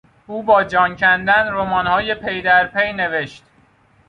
[0.27, 3.43] او با جان کندن رمانهای پی در پی نوشت.